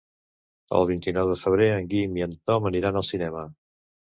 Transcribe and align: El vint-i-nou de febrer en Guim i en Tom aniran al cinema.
El 0.77 0.87
vint-i-nou 0.91 1.29
de 1.33 1.35
febrer 1.43 1.67
en 1.75 1.91
Guim 1.93 2.17
i 2.21 2.27
en 2.29 2.35
Tom 2.51 2.69
aniran 2.73 3.01
al 3.03 3.07
cinema. 3.11 3.45